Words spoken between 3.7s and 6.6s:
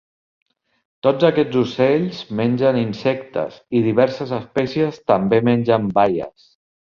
i diverses espècies també mengen baies.